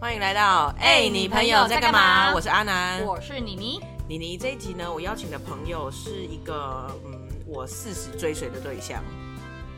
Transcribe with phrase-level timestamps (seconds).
[0.00, 2.32] 欢迎来到哎，你朋友在干嘛？
[2.34, 3.78] 我是阿南，我是妮妮。
[4.08, 9.04] 妮妮这一集呢，我邀请的朋友是一个嗯，我四十追随的对象。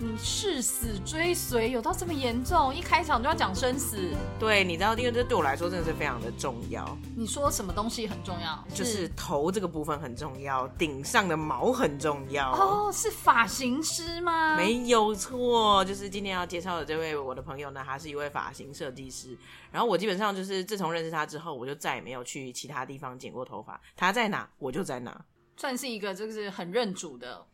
[0.04, 2.75] 你誓死追随有到这么严重？
[2.75, 4.11] 一开场就要讲生死？
[4.37, 6.98] 对，你知道，因为这对我来说真的是非常的重要。
[7.17, 8.67] 你说什么东西很重要？
[8.75, 12.50] 就是头这个部分很重要，顶上的毛很重要。
[12.50, 14.57] 哦，是发型师吗？
[14.57, 19.39] 没有错，就是今天要介绍的这位我的朋友呢，他是一位发型设计师。
[19.71, 23.81] 然后我基本上就是自从认识他之后，我就再也没有去其他地方剪过头发。
[23.95, 25.25] 他在哪，我就在哪，
[25.57, 27.46] 算是一个就是很认主的。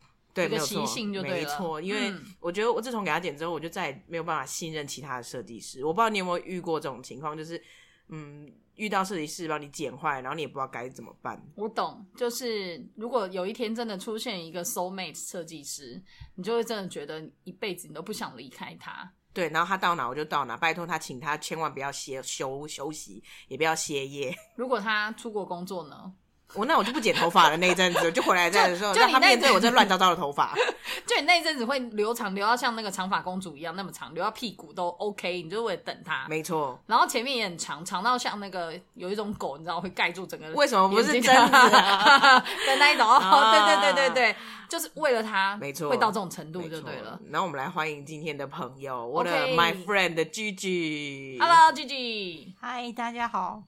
[0.47, 5.83] 对，没错，没错，因为我觉得我自从给他剪之后，我就再也没有办法信任其他的设计师。
[5.83, 7.61] 我不知道你有没有遇过这种情况，就是
[8.07, 11.41] 嗯，遇到设计师帮你剪坏，然后你也不知道该怎么办。
[11.55, 16.01] 我懂，就是如果有一天真的出现一个 soul mate 设计师，
[16.35, 19.11] 你就会真的觉得一辈子你都不想离开他。
[19.31, 24.35] 对，然后他到哪我就到哪，拜托他，请他千万不要歇休休息，也不要歇业。
[24.55, 26.11] 如果他出国工作呢？
[26.55, 30.55] 我那我就不剪头发了，那一阵子就回来在的时候，让他面对我这乱糟糟的头发。
[31.05, 36.25] 就你那一阵子会留长，留到像那个长发公主一样那么长，留到屁股都 OK，你就为了等他。
[36.27, 36.79] 没错。
[36.87, 40.49] 然后前面也很长，长到像那个有一种狗，你知道会盖住整个。
[40.53, 41.49] 为什么不是真的？
[41.59, 43.05] 的那一种？
[43.07, 44.35] 哦，对对对对对，
[44.67, 47.19] 就是为了他，没错，会到这种程度就对了。
[47.29, 51.39] 然后我们来欢迎今天的朋友，我的 My friend 的 Gigi。
[51.39, 52.53] Hello，Gigi。
[52.59, 53.63] 嗨，大家好。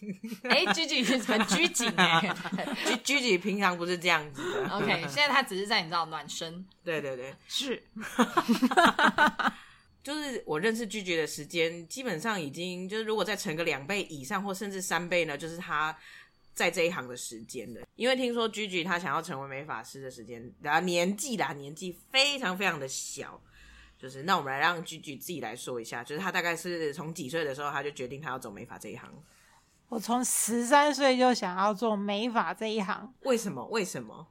[0.48, 2.34] 哎，居居很拘谨哎，
[2.86, 4.68] 居居居平常不是这样子的。
[4.68, 6.64] OK，现在他只是在你知道暖身。
[6.84, 7.82] 对对对，是。
[10.02, 15.94] 就是我认识居居的时间，基本上已经就是如果再乘个两倍以上，或甚至三倍呢，就是他
[16.54, 17.86] 在这一行的时间的。
[17.96, 23.40] 因为听说居居他想要成为美发师的时间，然后年纪啦，年纪非常非常的小。
[23.98, 29.12] 就是那我们来让居居自己来说一下，就是他大概是从几岁的时候他就决定他要走美发这一行。
[29.90, 33.64] 我从十三岁就想要做美发这一行，为什么？
[33.66, 34.24] 为什么？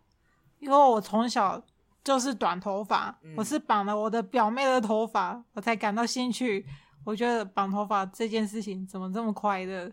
[0.59, 1.61] 因为我从小
[2.01, 6.65] 就是短头发，我是绑了我的表妹的头发，我才感到兴趣。
[7.03, 9.91] 我觉得绑头发这件事情怎么这么快乐？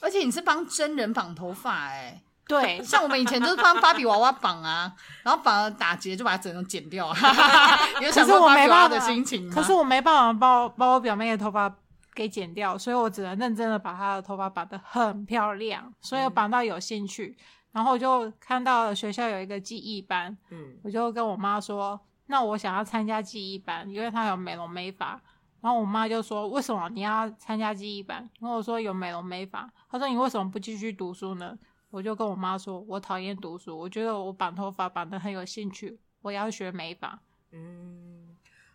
[0.00, 4.92] 而且你是帮真人绑头发，哎，对， 像我们以前都是帮芭比娃娃绑啊，
[5.22, 7.14] 然后绑了打结就把它整个剪掉。
[8.02, 9.54] 有想过芭比娃娃的心情吗？
[9.54, 11.72] 可是我没办法帮帮我表妹的头发。
[12.16, 17.36] 给剪掉，所以我只能认真的把她的头发绑得很漂亮，所以绑到有兴趣，
[17.72, 25.20] 然后我就看到学校有一个记忆班，嗯，我就跟我妈说，那我想要参加记忆班，因为它有美容美发，
[25.60, 28.28] 然后我妈就说，为什么你要参加记忆班？
[28.40, 31.56] 然后我说有美容美发，她说你为什么不继续读书呢？
[31.90, 37.20] 我就跟我妈说，我讨厌读书，我觉得我绑头发绑得很有兴趣，我要学美发，
[37.52, 38.05] 嗯。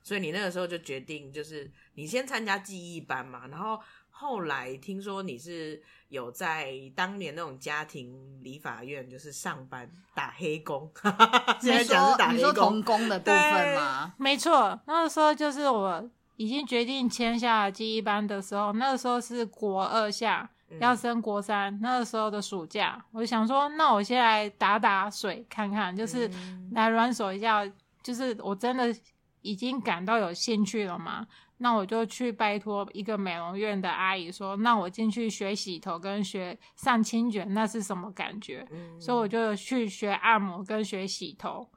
[0.03, 3.79] 所以你那个时候就决定，就是你先参加记忆班嘛，然后
[4.09, 8.13] 后来听说你是有在当年那种家庭
[8.44, 10.91] 理法院，就是上班打黑工。
[11.61, 14.13] 现在讲是打黑工工的部分吗？
[14.17, 26.29] 没错，那个时候就是我已经决定签下记忆班的时候，那个时候是国二下要升国三，那个时候的暑假，我就想说，那我先来打打水看看，就是
[26.72, 27.63] 来软手一下，
[28.01, 28.95] 就是我真的。
[29.41, 31.28] 已经感到有兴趣了嘛？
[31.57, 38.68] 那我就去拜托一个美容院的阿姨说：“那我进去学洗头跟学上清卷，那是什么感觉？”
[39.00, 41.69] 所以我就去学按摩跟学洗头。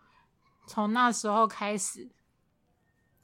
[0.67, 2.11] 从那时候开始，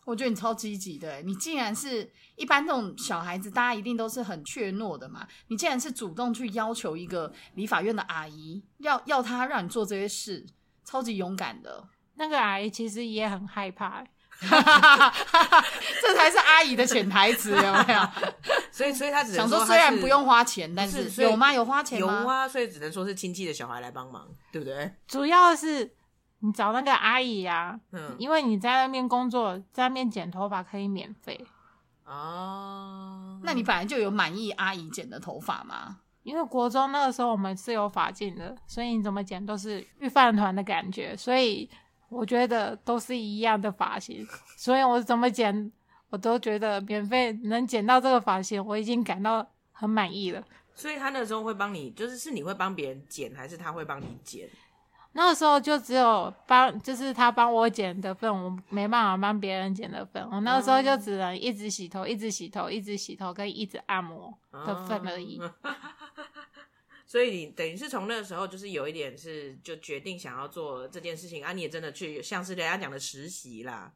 [0.04, 1.22] 我觉得你超积极的。
[1.22, 5.26] 你竟然是一般这种小孩子，大家一定都是很怯懦的嘛。
[5.48, 10.44] 你竟然是主动去要求一个理发院的阿姨，要要她让你做这些事，
[10.84, 11.88] 超级勇敢的。
[12.16, 14.04] 那个阿姨其实也很害怕。
[16.00, 18.00] 这才是阿姨的潜台词， 有没有？
[18.72, 21.52] 所以，所以他只想说，虽然不用花钱，但是有吗？
[21.52, 22.22] 有花钱吗？
[22.22, 24.94] 有啊，所以只能说是亲戚的小孩来帮忙，对不对？
[25.06, 25.92] 主要是
[26.38, 31.38] 你找那个阿姨呀，嗯，因为你在那边工作，在那边剪头发可以免费
[32.06, 33.38] 哦。
[33.42, 35.98] 那你本来就有满意阿姨剪的头发吗？
[36.22, 41.68] 因为国中那个时候我们是有法镜的，所以你怎么剪都是御饭团的感觉，所以。
[42.10, 44.26] 我觉得都是一样的发型，
[44.56, 45.72] 所以我怎么剪，
[46.10, 50.42] 我都觉得免费能剪到这个发型，我已经感到很满意了。
[50.74, 54.48] 所以他那时候会帮你，就是是你会帮别人剪，还是他会帮你剪？
[55.12, 60.22] 那个时候就只有帮，就是他帮我剪的份，我没办法帮别人剪的份。
[60.30, 65.40] 我那个时候就只能一直洗头，一直洗头，一直洗头，跟一直按摩的份而已。
[67.10, 73.92] 所以你等于是从那个时候，就是有一点是就决定想要做这件事情啊，你也真的去像是人家讲的实习啦，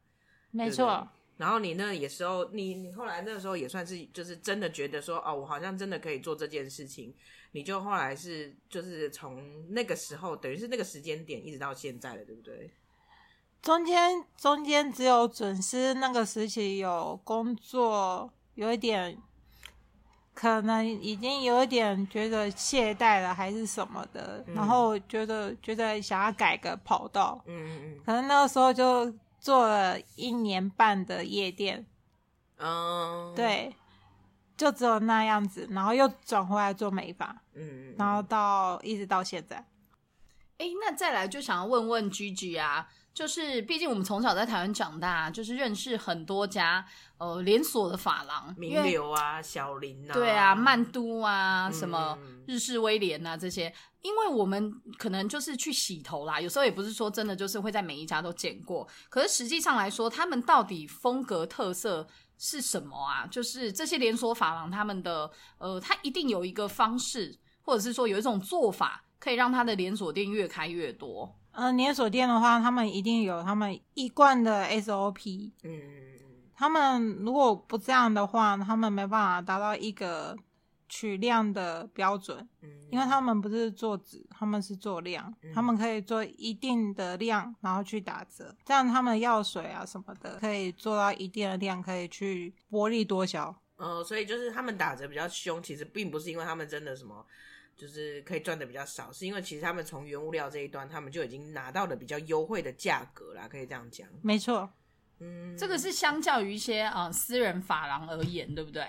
[0.51, 1.09] 没错。
[1.37, 7.15] 然后你那也时候，你你后来那个时候也算是就是真的觉得说，哦，我好像真的可以做这件事情，
[7.53, 12.69] 你就后来是就是从那个时候，等于是那个时间点一直到现在了，对不对？
[13.63, 19.17] 中间中间只有准师那个时期有工作，有一点
[20.35, 31.87] 可能已经有一点觉得懈怠了，还是什么的，然后觉得觉得想要改个跑道，嗯嗯可能那个时候就做了一年半的夜店，
[32.57, 33.75] 嗯，嗯，对，
[34.57, 39.65] 就只有那样子，然后又转回来做美发，嗯，嗯，然后到一直到现在。
[40.59, 46.85] 哎，那再来就想要问问 G G 啊，就是毕竟我们从小在台湾长大，就是认识很多家
[47.17, 53.73] 呃连锁的发廊，名流啊，小林啊，对啊，曼都啊，什么嗯日式威廉啊这些，
[54.03, 54.69] 因为我们
[54.99, 62.05] 可能就是去洗头啦，有时候也不是说真的就是会在每一家都剪过，可是实际上来说，他们到底风格特色
[62.37, 63.25] 是什么啊？
[63.29, 71.33] 就是这些连锁发廊他们的呃，它一定有一个方式，或者是说有一种做法，可以让它的连锁店越开越多。
[71.55, 76.21] 呃，连锁店的话，他们一定有他们一贯的 SOP，嗯嗯嗯。
[76.57, 80.37] 他们如果不这样的话，他们没办法达到一个
[80.89, 93.55] 取量的标准，嗯，因为他们不是做纸，他们是做量，他们可以做一定的量，然后去打折，这样他们药水啊什么的可以做到一定的量，可以去薄利多销。
[93.77, 97.25] 呃，所以就是他们打折比较凶，其实并不是因为他们真的什么。
[97.77, 104.07] 就是可以赚的比较少，是因为其实他们从原物料这一端，他们就已经拿到了比较优惠的价格啦，可以这样讲。
[104.23, 104.71] 没错，
[105.21, 108.87] 嗯，这个是相较于一些啊、呃私人发廊而言，对不对？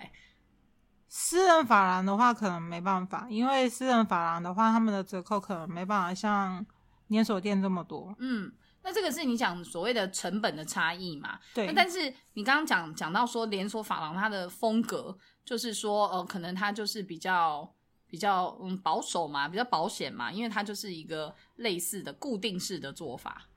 [1.07, 6.65] 私人发廊的话可能没办法，因为私人发廊的话，他们的折扣可能没办法像
[7.07, 8.13] 连锁店这么多。
[8.19, 8.51] 嗯，
[8.83, 11.39] 那这个是你讲所谓的成本的差异嘛？
[11.53, 17.71] 对那，但是你刚刚讲讲到说连锁发廊它的风格，就是说呃，可能它就是比较
[18.07, 23.47] 比较嗯保守嘛，比较保险嘛，因为它就是一个类似的固定式的做法。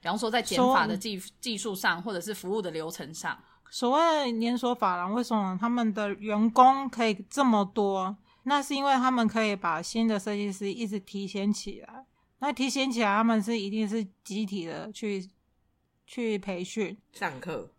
[0.00, 3.38] 比方说在减法的技技术上，或者是服务的流程上，
[3.70, 8.16] 所谓连锁法廊，为什么他们的员工可以这么多？
[8.44, 12.04] 那是因为他们可以把新的设计师一直提前起来。
[12.40, 15.30] 那提前起来，他们是一定是集体的去
[16.04, 17.70] 去培训，上课，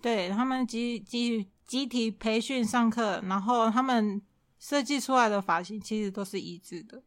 [0.00, 4.22] 对他们集集集体培训上课，然后他们
[4.58, 7.02] 设计出来的发型其实都是一致的，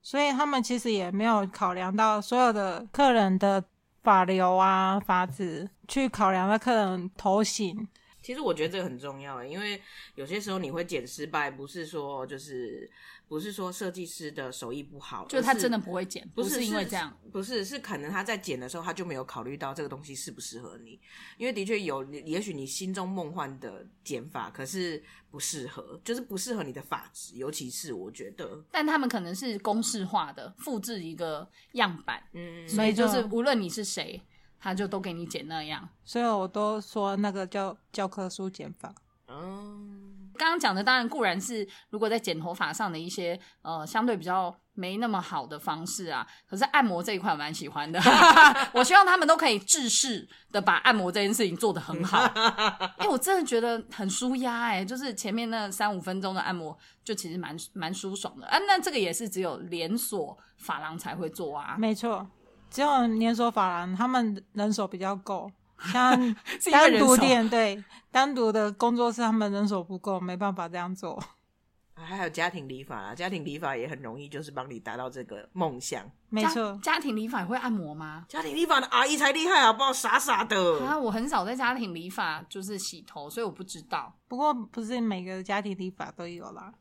[0.00, 3.62] 所以他们其实也没有考量到所有的客人的
[4.02, 7.88] 发流啊、发质，去考量到客人头型。
[8.22, 9.82] 其实我觉得这个很重要，因为
[10.14, 12.88] 有些时候你会剪失败，不是说就是
[13.32, 21.00] 不是说设计师的手艺不好，就是他真的不会剪，不是因为这样。，不是是可能他在剪的时候他就没有考虑到这个东西适不适合你，
[21.38, 34.20] 因为的确有，也许你心中梦幻的剪法，可是不适合，就是不适合你的发质，尤其是我觉得，但他们可能是公式化的，复制一个样板，嗯，所以就是无论你是谁，
[34.60, 35.88] 他就都给你剪那样。
[36.04, 38.94] 所以我都说那个叫教科书剪法。
[39.26, 40.01] 嗯，
[40.36, 48.00] 刚刚讲的当然固然是如果在剪头发上的一些呃相对比较没那么好的方式啊，可是按摩这一块我蛮喜欢的，
[48.72, 52.24] 我希望他们都可以制式的把按摩这件事情做得很好，
[53.00, 58.46] 因为我真的觉得很舒压哎，就是前面那三五分钟的按摩就其实蛮蛮舒爽的。
[58.46, 62.26] 啊，那这个也是只有连锁发廊才会做啊，没错，
[62.70, 65.50] 只有连锁发廊他们人手比较够，
[65.90, 66.36] 像
[66.70, 71.22] 单 独店对单独的工作室他们人手不够，没办法这样做。
[71.94, 76.02] 还有家庭理发啦，家庭理发也很容易，就是帮你达到这个梦想。
[76.02, 78.24] 家没错，家庭理发也会按摩吗？
[78.28, 80.84] 家庭理发的阿姨才厉害啊，不好傻傻的。
[80.84, 84.12] 啊，我很少在家庭理发就是洗头，所以我不知道。
[84.26, 86.72] 不过不是每个家庭理发都有啦。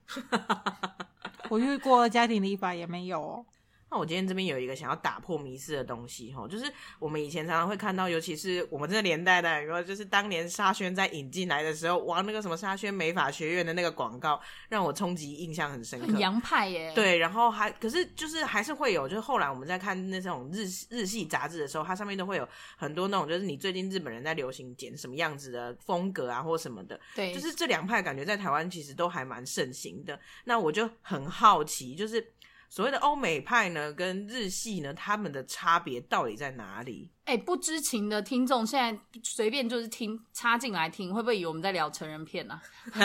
[1.50, 3.46] 我遇过家庭理发也没有哦。
[3.92, 16.08] 那我今天这边有一个想要打破迷思的东西哈，就是我们以前常常会看到，尤其是我们这个年代的，有就是当年沙宣在引进来的时候，哇，那个什么沙宣美法学院的那个广告，让我冲击印象很深刻。
[16.08, 30.18] 很洋派耶，，对，然后还可是就是还是会有，就是后来我们在看那种日日系杂志的时候，它上面都会有很多那种，就是你最近日本人在流行剪什么样子的风格啊，或什么的，对，就是这两派感觉在台湾其实都还蛮盛行的。
[30.46, 32.26] 那我就很好奇，就是
[32.72, 37.12] 所谓的欧美派呢，跟日系呢，他们的差别到底在哪里？
[37.26, 42.58] 哎、不知情的听众现在随便就是听插进来听，会不会以为我们在聊成人片呢、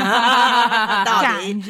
[1.05, 1.61] 到底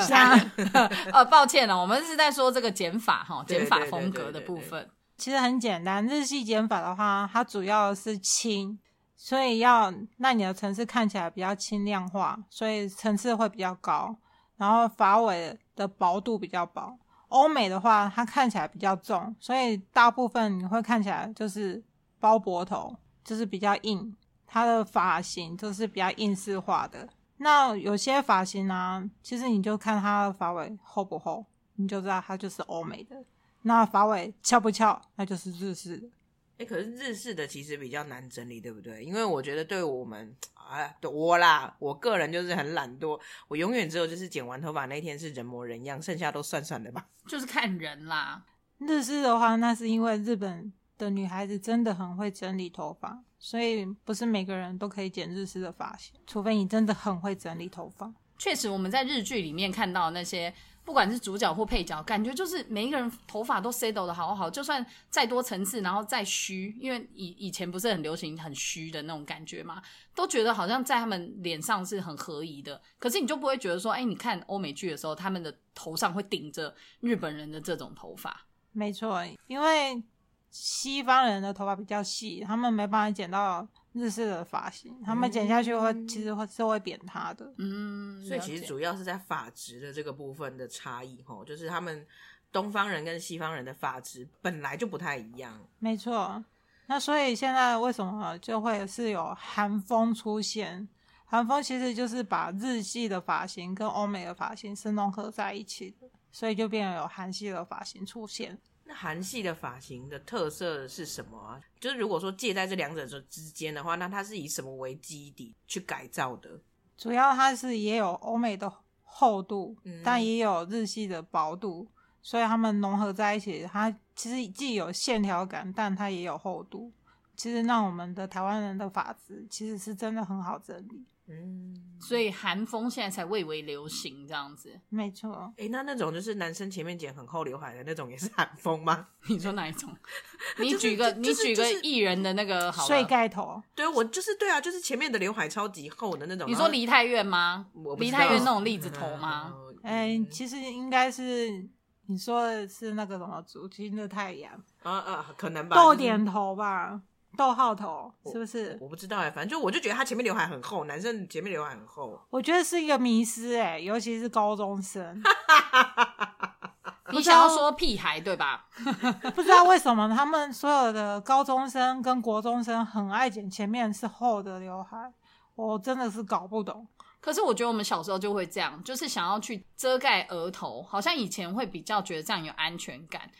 [0.00, 0.36] 像
[1.14, 4.90] 呃，抱歉了，我们是在说这个减法哈，对剪法风格的部分。
[5.16, 8.76] 其实很简单，日系减法的话，它主要是轻，
[9.14, 14.16] 所以要让你的层次看起来比较轻量化，所以层次会比较高，
[14.56, 16.98] 然后发尾的薄度比较薄。
[17.34, 21.82] 欧美的话，它看起来比较重，所以大部分你会看起来就是
[22.20, 24.14] 包脖头，就是比较硬。
[24.46, 27.08] 它的发型就是比较硬式化的。
[27.38, 33.16] 那有些发型呢，其实你就看它的发尾厚不厚，你就知道它就是欧美的。
[33.62, 36.08] 那发尾翘不翘，那就是日式的。
[36.56, 39.02] 哎，可是日式的其实比较难整理，对不对？
[39.04, 47.06] 因为我觉得对我们啊，我啦，我个人就是很懒惰，我永远只有就是剪完头发那天是人模人样，剩下都算算的吧。
[47.26, 48.44] 就是看人啦。
[48.78, 58.12] 日式的话，那是因为日本的女孩子真的很会整理头发，所以不是每个人都可以剪日式的发型，除非你真的很会整理头发。
[58.38, 60.54] 确实，我们在日剧里面看到那些。
[60.84, 69.82] 不管是主角或配角，感觉就是每一个人头发都 set 的好好，就算再多层次，然后再虚，因为以以前不是很流行很虚的那种感觉嘛，
[70.14, 72.80] 都觉得好像在他们脸上是很合宜的。
[72.98, 78.46] 可是你就不会觉得说，哎，你看欧美剧的时候，他们的头上会顶着日本人的这种头发。
[78.72, 80.02] 没错，因为
[80.50, 83.66] 西方人的头发比较细，他们没办法剪到。
[83.94, 87.50] 日式的发型，他们剪下去会其实会是会扁塌的。
[87.58, 92.04] 嗯，所以其实主要是在发质的这个部分的差异吼，就是他们
[92.50, 95.58] 东方人跟西方人的发质本来就不太一样。
[95.78, 96.44] 没错，
[96.86, 100.88] 那所以现在为什么就会是有韩风出现？
[101.24, 108.58] 韩风其实就是把日系的发型跟欧美的发型是融合在一起的，所以就变成有韩系的发型出现。
[108.84, 111.60] 那韩系的发型的特色是什么啊？
[111.80, 116.60] 就是如果说介在这两者之间的话，那它是以什么为基底去改造的？
[116.96, 118.70] 主要它是也有欧美的
[119.02, 121.88] 厚度，但也有日系的薄度，
[122.20, 126.92] 所以它们融合在一起，它其实既有线条感，但它也有厚度。
[127.36, 131.04] 其实让我们的台湾人的发质其实是真的很好整理。
[131.26, 135.52] 嗯，所以韩风现在才蔚为流行这样子，没错。
[135.56, 139.08] 哎，那那种就是男生前面剪很厚刘海的那种，也是韩风吗？
[139.28, 139.88] 你说哪一种？
[140.60, 143.62] 你举个，你举个艺人的那个好睡盖头。
[143.74, 146.48] 对，我就是对啊，就是前面的刘海超级厚的那种。
[146.48, 147.66] 你说梨泰院吗？
[147.98, 149.54] 梨泰院那种栗子头吗？
[149.82, 151.66] 哎，其实应该是
[152.06, 154.52] 你说的是那个什么竹青的太阳
[154.82, 157.00] 啊啊，可能吧，豆点头吧。
[157.36, 158.76] 逗号头是不是？
[158.80, 162.20] 我不知道哎，反正就我就觉得他前面刘海很厚，男生前面刘海很厚。
[162.30, 165.22] 我觉得是一个迷失哎，尤其是高中生。
[167.12, 168.66] 你想要说屁孩对吧？
[169.36, 175.12] 不知道为什么他们所有的高中生跟国中生很爱剪前面是厚的刘海，
[175.54, 176.86] 我真的是搞不懂。
[177.20, 183.30] 可是我觉得我们小时候就会这样，就是想要去遮盖额头，好像以前会比较觉得这样有安全感。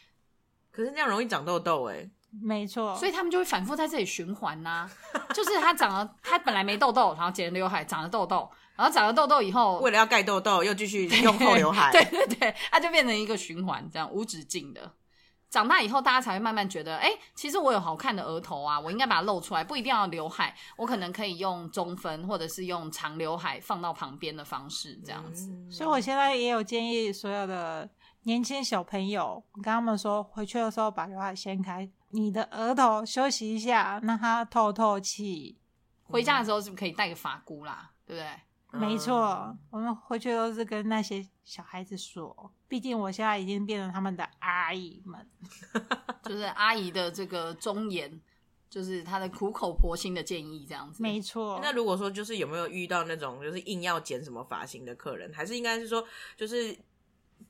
[0.70, 2.08] 可是那样容易长痘痘哎。
[2.42, 4.90] 没错，所以他们就会反复在这里循环呐。
[5.34, 11.92] 就是他长了，他本来没痘痘，然后剪了刘海，长了痘痘，然后长了痘痘以后，为了要盖痘痘，又继续用厚刘海。
[11.92, 14.92] 对对对，它就变成一个循环，这样无止境的。
[15.48, 25.48] 长大以后，大家才会慢慢觉得，哎，其实我有好看的额头啊，我应该把它露出来，不一定要刘海，我可能可以用中分，或者是用长刘海放到旁边的方式，这样子。
[25.70, 27.88] 所以我现在也有建议所有的
[28.24, 31.88] 年轻小朋友，跟他们说，回去的时候把刘海掀开。
[32.14, 35.59] 你的额头休息一下，让它透透气。
[36.04, 37.90] 回家的时候是不是可以带个发箍啦？
[38.06, 38.78] 对不对？
[38.78, 42.52] 没错，我们回去都是跟那些小孩子说。
[42.68, 45.28] 毕竟我现在已经变成他们的阿姨们，
[46.23, 48.21] 就是阿姨的这个忠言，
[48.71, 51.02] 就是她的苦口婆心的建议，这样子。
[51.02, 51.59] 没错。
[51.62, 56.06] 那如果说就是有没有遇到那种就是硬要剪什么发型的客人，还是应该是说
[56.37, 56.78] 就是。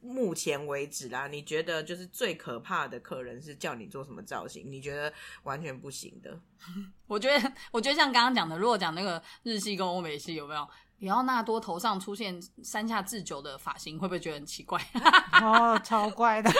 [0.00, 4.64] 目前为止啦，你觉得就是最可怕的客人是叫你做什么造型？
[4.70, 6.38] 你觉得完全不行的？
[7.06, 10.66] 我觉得，我觉得像刚刚讲的，如果讲那个日系跟欧美系，有没有
[10.98, 14.80] 里奥纳多头上出现山下智久的发型，会不会觉得很奇怪？
[15.42, 16.50] 哦，超怪的！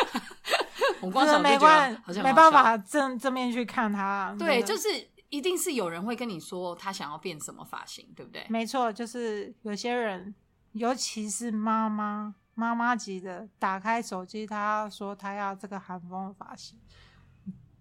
[1.01, 4.35] 我光想没办法，没办法正正面去看他。
[4.39, 4.89] 对，就是
[5.29, 8.45] 一定是有人会跟你说他想要变什么发型，对不对？
[8.49, 10.35] 没错，就是有些人，
[10.73, 12.35] 尤其是妈妈。
[12.55, 16.79] 妈妈级的打开手机，他说他要这个韩风的发型，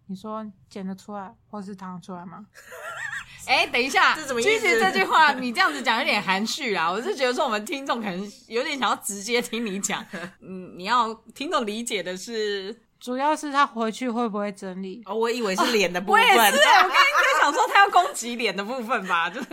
[0.08, 2.46] 你说剪得出来或是烫出来吗？
[3.46, 4.80] 哎，等一下，这什么意思？
[4.80, 6.90] 这句话你这样子讲有点含蓄啊！
[6.90, 10.06] 我是觉得说我们听众可能有点想要直接听你讲，
[10.40, 12.82] 嗯，你要听众理解的是。
[13.04, 15.02] 主要是他回去会不会整理？
[15.06, 16.22] 哦，我以为是脸的部分。
[16.22, 16.96] 我也是，我刚刚在
[17.44, 19.48] 想说他要攻击脸的部分吧， 就是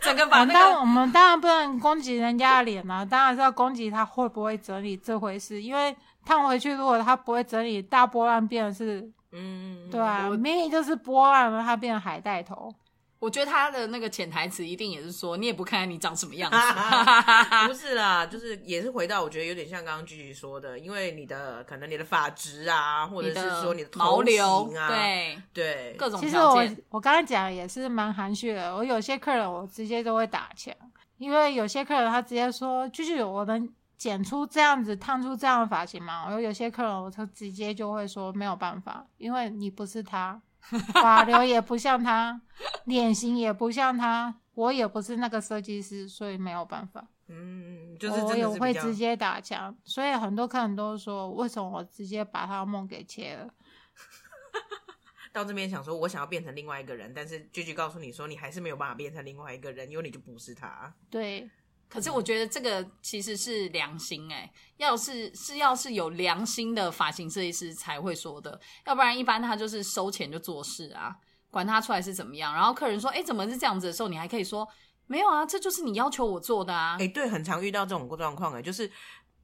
[0.00, 0.78] 整个把那个。
[0.80, 5.60] 我们当然不能攻击人家的脸啊，当然是要攻击他会不会整理这回事。
[5.60, 5.94] 因为
[6.24, 12.72] 烫回去，如果他不会整理，大波浪变的是，嗯，对啊，明明就是波浪了，他变成海带头。
[13.22, 16.56] 我觉得他的那个潜台词一定也是说，你也不看看你长什么样子。
[17.68, 26.68] 不是啦，就是 也是回到我觉得有点像刚刚菊菊说的，因为你的可能你的发质啊，或者是说你的毛头流型，啊，对对，各种其实我。
[26.90, 30.74] 我刚刚讲的也是蛮含蓄的，我有些客人我直接都会打枪，
[31.18, 36.26] 因为有些客人他直接说，就是我能剪出这样子、烫出这样的发型吗？
[36.28, 40.40] 我有些客人我就直接就会说没有办法，因为你不是他，
[40.94, 42.40] 发流也不像他，
[42.84, 47.06] 脸型也不像他，我也不是那个设计师，所以没有办法。
[47.28, 53.48] 嗯，就是我也会直接打枪，所以很多客人都说，为什么我直接把他的梦给切了？
[55.32, 60.94] 到这边想说，我想要变成另外一个人，但是句句告诉你说，你还是没有办法变成另外一个人，因为你就不是他。
[61.08, 61.48] 对，
[61.92, 71.14] 可是我觉得这个其实是良心哎、要是是要是有良心的发型设计师才会说的，要不然一般他就是收钱就做事啊，
[71.50, 72.54] 管他出来是怎么样。
[72.54, 74.66] 然后客人说：“哎、怎么是这样子的时候，你还可以说
[75.06, 76.96] 没有啊，这就是你要求我做的啊。
[76.98, 78.90] 哎、对，很常遇到这种状况哎，就是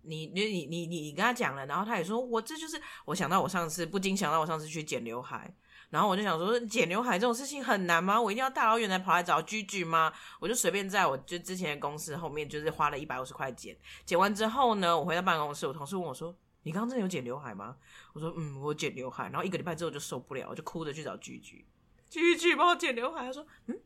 [0.01, 5.55] 你你你你你你跟他讲了，然后他也说我这就是我想到我上次不禁想到我上次去剪刘海。
[5.91, 8.21] 然后我就想说，剪刘海这种事情很难吗？
[8.21, 10.13] 我一定要大老远来跑来找居居吗？
[10.39, 13.77] 我就随便在我就之前的公司后面，就是花了一百五十块剪。
[14.05, 17.77] 剪完之后呢，我回到办公室，我同事问我说：“你刚刚真的有剪刘海吗？”
[18.13, 21.67] 我说：“嗯，我剪刘海。”然后一个礼拜之后就受不了，我就哭着去找居居，
[22.11, 23.25] 居居帮我剪刘海。
[23.25, 23.81] 他说：“嗯，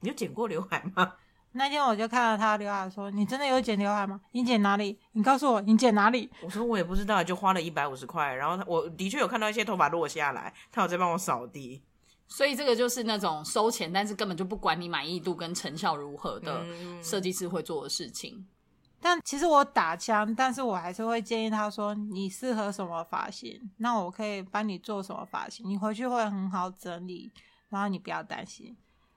[0.00, 1.14] 你有剪过刘海吗？”
[1.56, 4.20] 那天我就看到他刘海，说：“你真的有剪刘海吗？
[4.32, 4.98] 你剪哪里？
[5.12, 11.82] 你告诉我，你剪哪里我说我也不知道，就花了一百五十块，然后他我的确有看到一些头发落下来，他有在帮我扫地。
[12.28, 18.46] 所以这个就是那种收钱，但是根本就不管你满意度跟成效如何的嗯设计师会做的事情。？”
[19.00, 23.60] 但其实我打枪，但是我还是会建议他说：“你适合什么发型？
[23.76, 27.30] 那我可以帮你做什么发型，你回去会很好整理，
[27.68, 28.76] 然后你不要担心。”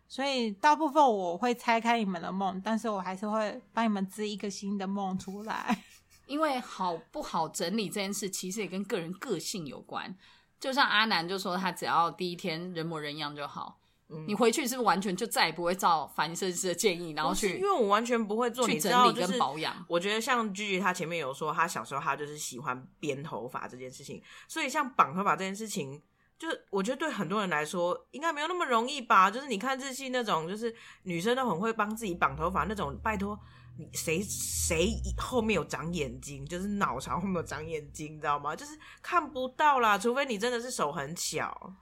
[0.10, 5.84] 所以大部分我会拆开你们的梦，但是我还是会帮你们织一个新的梦出来。
[6.26, 10.16] 因为好不好整理这件事，其实也跟个人个性有关。
[10.60, 13.78] 就像阿南就说，他只要第一天人模人样就好。
[14.12, 19.86] 嗯你回去是不是完全就再也不会照发型设计师的建议，然后去因为我完全不会做，去你知道，整理跟就是保养？
[19.88, 26.02] 我觉得像居居他前面有说，他小时候他就是喜欢编头发这件事情，所以像绑头发这件事情，
[26.40, 29.30] 就我觉得对很多人来说应该没有那么容易吧。
[29.30, 30.74] 就是你看日系那种，就是
[31.04, 33.38] 女生都很会帮自己绑头发那种，拜托
[33.78, 38.56] 你谁谁后面有长眼睛，就是脑勺后面有长眼睛，你知道吗？
[38.56, 41.76] 就是看不到啦，除非你真的是手很巧。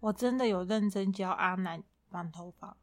[0.00, 2.76] 我真的有认真教阿南绑头发，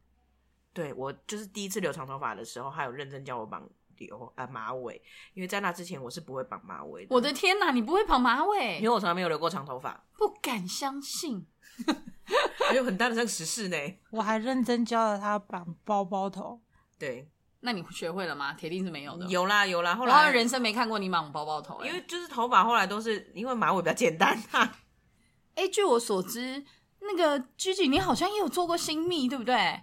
[0.73, 5.01] 对我就是第一次留长头发的时候，还有认真教我绑留啊马尾，
[5.33, 7.15] 因为在那之前我是不会绑马尾的。
[7.15, 8.89] 我的天哪，你不会绑马尾因尾为？
[8.89, 11.45] 我从来没有留过长头发，不敢相信。
[12.67, 13.77] 还有很大的这个时事呢。
[14.09, 16.61] 我还认真教了他绑包包头。
[16.97, 17.29] 对，
[17.59, 18.53] 那你学会了吗？
[18.53, 24.77] 铁定是没有的。，有啦有啦，后来人生没看过你绑包包头、欸，因为就是头发后来都是因为马尾比较简单啊。
[25.55, 26.65] 哎、据我所知，
[26.99, 29.81] 那个 Gigi 你好像也有做过新密，对不对？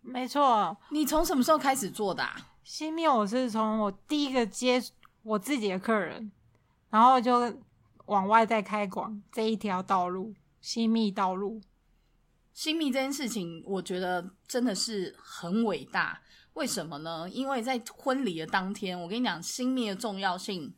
[0.00, 2.36] 没错，你从什么时候开始做的、啊？
[2.66, 4.82] 新密我是从我第一个接
[5.22, 6.32] 我自己的客人，
[6.90, 7.56] 然后就
[8.06, 11.60] 往外再开广这一条道路，新密道路。
[12.52, 16.20] 新密这件事情，我觉得真的是很伟大。
[16.54, 17.30] 为什么呢？
[17.30, 20.74] 因为在婚礼的当天，我跟你讲，新密的重要性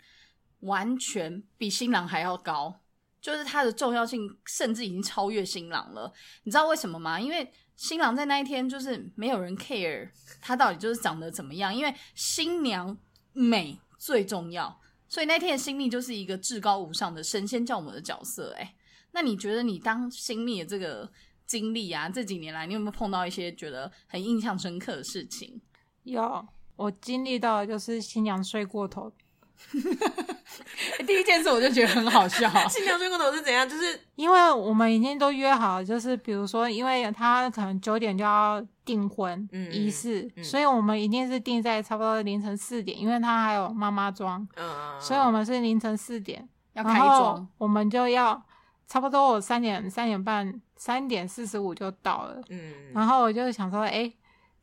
[0.61, 2.83] 完全比新郎还要高，
[3.19, 6.13] 就是它的重要性甚至已经超越新郎了。
[6.43, 7.19] 你知道为什么吗？
[7.19, 10.11] 因为新郎在那一天就是没有人 care
[10.41, 12.99] 他到底就是长得怎么样，因为新娘
[13.33, 18.63] 美最重要，所以那天的新蜜就是一个至高无上的神仙教母的角色、欸。
[18.63, 18.75] 哎，
[19.13, 21.09] 那你觉得你当新密的这个
[21.47, 25.61] 经历啊，这几年来你有没有碰到一些觉得很印象深刻的事情？
[26.03, 29.13] 有我经历到的就是新娘睡过头，
[31.07, 33.69] 第一件事我就觉得很好笑， 新娘睡过头是怎样？
[33.69, 40.45] 就是因为我们已经都约好，就是比如说，因为他可能九点就要订婚仪式，嗯。
[40.45, 48.41] 所以我们一定是定在差不多凌晨四点，因为他还有妈妈妆，嗯，所以我们是凌晨四点要开妆，我们就要
[48.87, 54.11] 差不多我三点三点半三点四十五就到了，嗯，然后我就想说，哎，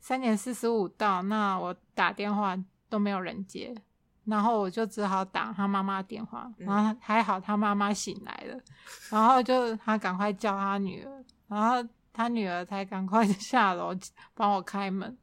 [0.00, 2.56] 三点四十五到，那我打电话
[2.88, 3.74] 都没有人接，
[4.26, 8.60] 然后我就只好打他妈妈电话，嗯然后还好他妈妈醒来了，
[9.10, 13.94] 然后就他赶快叫他女儿，然后他女儿才赶快 下楼
[14.34, 15.16] 帮我开门。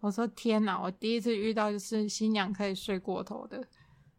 [0.00, 3.62] 我说天哪，我第一次遇到就是新娘可以睡过头的，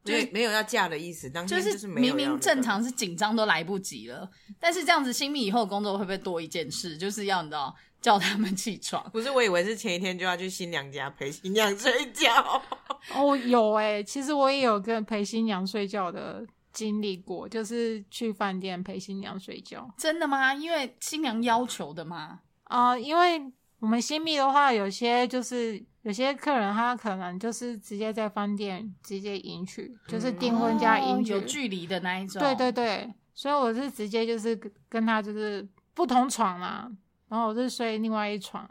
[0.04, 6.98] 没有没有要嫁的意思，当天就是明明正常是紧张都来不及了，但是这样子新密以后工作会不会多一件事？
[6.98, 9.04] 就是要你知道叫他们起床。
[9.12, 12.62] 不是，我以为是前一天就要去新娘家陪新娘睡觉。
[13.16, 19.90] 哦，有哎、其实我也有跟陪新娘睡觉的经历过，就是去饭店陪新娘睡觉。
[19.98, 20.54] 真的吗？
[20.54, 22.40] 因为新娘要求的吗？
[22.66, 23.42] 啊、因为
[23.80, 32.40] 我们新密的话，有些就是有些客人他可能就是直接在饭店直接迎娶，就是订婚加哦迎娶，有距离的那一种。
[32.40, 36.92] 对对对，所以我是直接就是跟跟他就是不同床嘛，
[37.30, 38.68] 然后我是睡另外一床，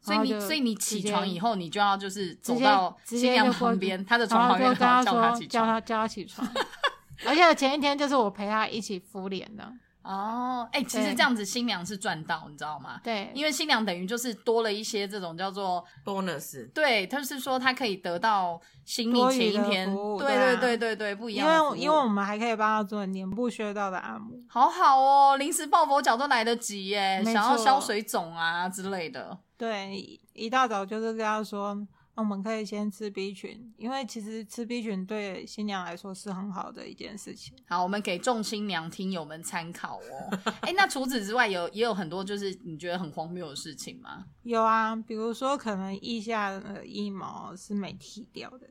[0.00, 5.48] 所以你所以你起床以后，你就要就是走到直新娘旁边，她的床旁边，然后叫她说起床。
[5.48, 6.48] 叫他叫他起床，
[7.26, 9.72] 而且前一天就是我陪他一起敷脸的，
[10.04, 13.00] 哦，哎、其实这样子新娘是赚到，你知道吗？
[13.02, 21.70] 对，因为新娘等于就是多了一些这种叫做 bonus 对，他是说她可以得到新密前一天，对对啊对对对不一样因。
[21.70, 29.38] 为因为我们还可以帮她做脸部穴道的按摩，好好哦，临时抱佛脚都来得及耶，想要消水肿啊之类的。
[29.56, 31.74] 对，一一大早就是跟他说，
[32.16, 37.56] 那我们可以先吃 B 群，因为其实吃 B 群对新娘来说是很好的一件事情。
[37.66, 40.38] 好，我们给众新娘听友们参考哦。
[40.60, 44.24] 哎、那除此之外有也有很多就是你觉得很荒谬的事情吗？
[44.42, 48.68] 有啊，比如说可能腋下的腋毛是没剃掉的。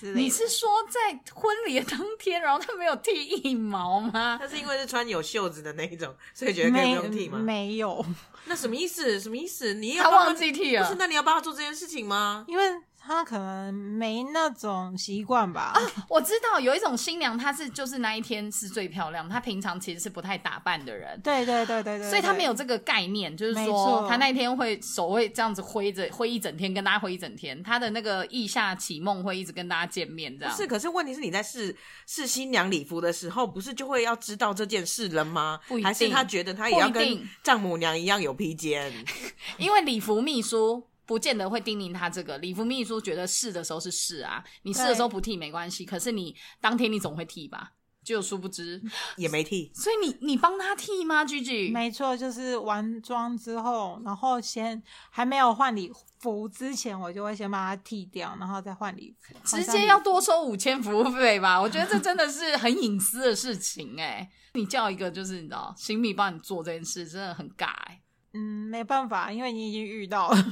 [0.00, 4.38] 你是说在婚礼的当天，然后他没有剃一毛吗？
[4.40, 7.38] 他是因为是穿有袖子的那一种，所以觉得可以不用剃吗？
[7.38, 8.04] 没有，
[8.46, 9.20] 那什么意思？
[9.20, 9.74] 什么意思？
[9.74, 10.96] 你要他帮忘记剃了不是？
[10.98, 12.44] 那你要帮他做这件事情吗？
[12.48, 12.64] 因为
[13.04, 15.72] 他可能没那种习惯吧。
[15.74, 21.20] 啊我知道有一种新娘，她是就是那一天是最漂亮，她平常其实是不太打扮的人。
[21.20, 31.74] 对对对对对，所以她没有这个概念，就是说她那一天会手会这样子挥着挥一整天，跟大家挥一整天，她的那个意下起梦会一直跟大家见面，这样不是，可是问题是你在试
[32.06, 35.58] 试新娘礼服的时候，不是就会要知道这件事了吗？
[35.66, 38.92] 不一定还是她觉得她也要跟丈母娘一样有披肩？
[39.58, 47.72] 因为礼服秘书不见得会叮咛他这个，礼服秘书觉得试的时候是试啊，你试的时候不剃没关系，可是你当天你总会剃吧？
[48.02, 48.82] 就殊不知，
[49.18, 49.70] 也没剃。
[49.74, 51.70] 所以你你帮他剃吗居居？
[51.70, 59.34] 没错，就是完妆之后，然后先还没有换礼服之前，我就会先把它剃掉，然后再换礼服。
[59.44, 61.60] 直接要多收五千服务费吧？
[61.60, 68.00] 我觉得这真的是很隐私的事情哎、 你叫一个就是你知道新密帮你做这件事，真的很尬哎、
[68.34, 70.36] 嗯，没办法，因为你已经遇到了。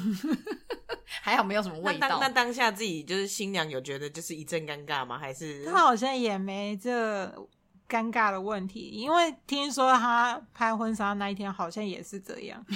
[1.23, 2.29] 还好没有什么味道那当那。
[2.29, 5.19] 当下自己就是新娘有觉得就是一阵尴尬吗？
[5.19, 7.27] 还是他好像也没这
[7.89, 12.65] 尴尬的问题，因为听说他拍婚纱那一天好像也是这样。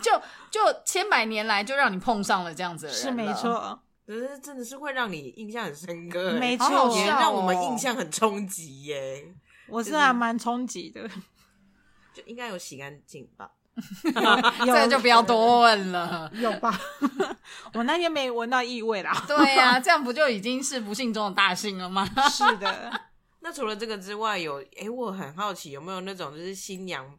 [0.00, 0.12] 就
[0.50, 3.26] 就千百年来就让你碰上了这样子的人，是没。
[3.34, 9.34] 错，可是真的是会让你印象很深刻、欸，没好好错，也笑让我们哦印象很冲击耶。
[9.66, 11.08] 我是还蛮冲击的。
[12.12, 13.50] 就应该有洗干净吧？
[14.66, 16.30] 这就不要多问了。
[16.34, 16.78] 有吧？
[17.72, 19.24] 我那天没闻到异味啦。
[19.26, 22.06] 对呀、 这样不就已经是不幸中的大幸了吗？
[22.30, 23.00] 是的，
[23.40, 27.18] 那除了这个之外，有诶，我很好奇有没有那种就是新娘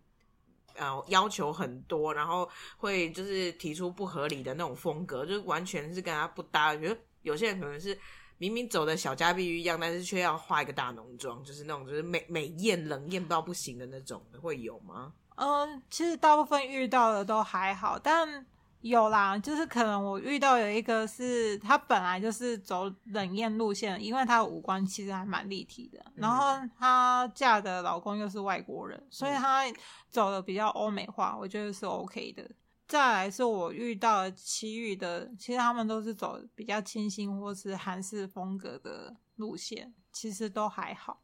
[0.76, 6.76] 呃要求很多，然后会就是提出不合理的那种风格，就是完全是跟他不搭。
[6.76, 7.98] 比如有些人可能是
[8.44, 15.14] 明明走的小家碧玉一样，但是却要化一个大浓妆，就是那种就是美美艳冷艳到不行的那种，会有吗？
[15.36, 18.46] 嗯，其实大部分遇到的都还好，但
[18.82, 29.64] 有啦，就是可能我遇到有一个是她本来就是走冷艳路线，因为她的五官其实还蛮立体的，然后她嫁的老公又是外国人，所以她
[30.10, 32.44] 走的比较欧美化，我觉得是 OK 的。
[32.88, 41.22] 再来是我遇到其余的，其实他们都是走比较清新或是韩式风格的路线，其实都还好。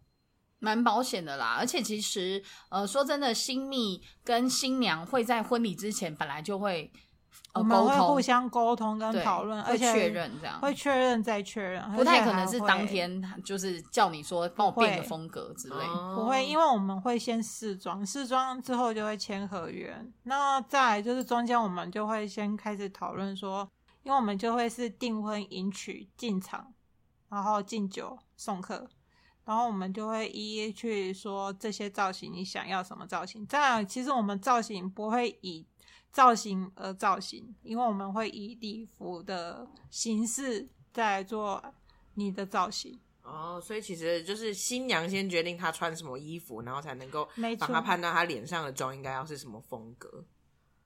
[0.61, 6.91] 蛮保险的啦，而且其实呃，说真的，新密跟新娘会在婚礼之前本来就会
[7.53, 15.75] 我们会互相沟通跟对讨论，而且确认这样，会确认再确认，不太可能是会当天就是叫你说帮我变个风格之类。
[15.75, 19.99] 哦不会，因为我们会先试妆，试妆之后就会签合约。
[20.23, 23.67] 那再来就是中间我们就会先开始讨论说，
[24.03, 26.73] 因为我们就会是订婚、迎娶、进场，
[27.29, 28.87] 然后敬酒、送客，
[29.45, 33.45] 然后我们就会一一去说这些造型你想要什么造型。
[33.47, 35.65] 再来，其实我们造型不会以
[36.11, 41.63] 造型而造型，因为我们会以礼服的形式在做
[42.15, 42.99] 你的造型。
[43.21, 47.27] 哦，所以其实就是新娘先决定她穿什么衣服，然后才能够
[47.59, 50.25] 帮她判断她脸上的妆应该要是什么风格。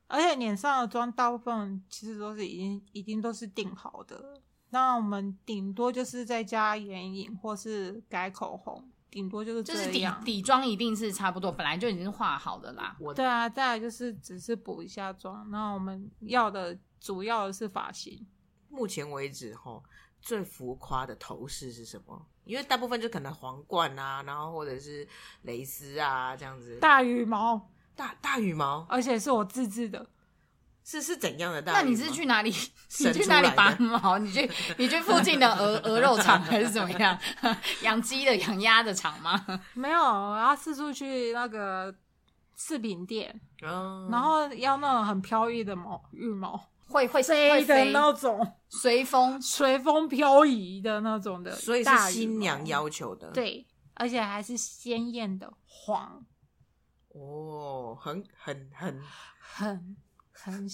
[0.07, 10.03] 而且脸上的妆大部分其实都是已经已经都是定好的，那我们顶多就是再加眼影或是改口红，顶多就是就是底。
[10.25, 12.97] 底妆一定是差不多，本来就已经是画好的啦。
[12.99, 18.25] 我对啊，再来就是只是补一下妆，那我们要的主要的是发型。
[18.69, 19.83] 目前为止吼
[20.19, 22.25] 最浮夸的头饰是什么？
[22.43, 25.07] 因为大部分就可能皇冠啊，然后或者是
[25.43, 26.79] 蕾丝啊这样子。
[26.79, 30.09] 大羽毛，大大羽毛而且是我自制的。
[30.83, 31.81] 是是怎样的大羽毛？
[31.81, 32.49] 那你是去哪里？
[32.99, 34.17] 你生去哪里拔毛？
[34.19, 37.17] 你去你去附近的鹅鹅肉场还是怎么样？
[37.81, 39.43] 养鸡的、养鸭的场吗？
[39.73, 41.93] 没有，我要四处去那个
[42.55, 46.55] 饰品店，嗯然后要那种很飘逸的毛羽毛，
[46.87, 53.65] 会会会飞的那种，随风随风飘移的那种的，所以是新娘要求的。，对，
[53.95, 56.23] 而且还是鲜艳的黄，
[57.09, 59.01] 哦，很很很
[59.39, 59.95] 很很
[60.43, 60.67] 很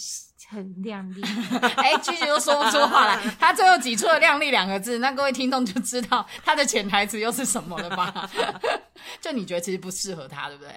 [0.49, 1.21] 很亮丽。
[1.77, 8.29] 哎，句句都说不出话来，他最后挤出了“靓丽”两个字，那各位听众就知道他的潜台词又是什么了吧？
[9.21, 10.71] 就你觉得其实不适合他，对不对？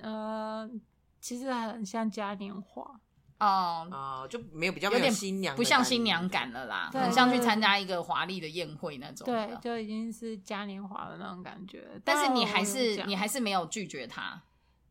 [0.00, 0.68] 呃，
[1.20, 2.82] 其实很像嘉年华，
[3.40, 11.88] 哦、哦、就没有比较有点新娘不像新娘感了啦，很像去参加一个华丽的宴会那种对，就已经是嘉年华的那种感觉。
[12.04, 14.42] 但是你还是你还是没有拒绝他，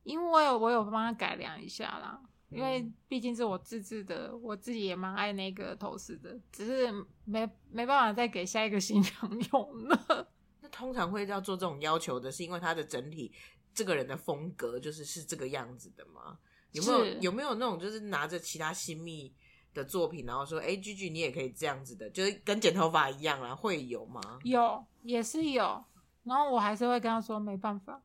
[0.04, 2.20] 因为我有我有帮他改良一下啦，
[2.56, 6.92] 因为嗯毕竟是我自制的，我自己也蛮爱那个头饰的，只是
[7.26, 10.28] 没没办法再给下一个新娘用了。
[10.62, 13.32] 那通常会要做这种要求的，是因为他的整体
[13.74, 16.40] 这个人的风格就是是这个样子的吗？
[16.72, 19.34] 有没有有没有那种就是拿着其他新密
[19.74, 24.22] 的作品，然后说，哎、居居你也可以这样子的，就是跟剪头发一样啦，会有吗？
[24.44, 25.84] 有也是有，
[26.24, 28.02] 然后我还是会跟他说没办法，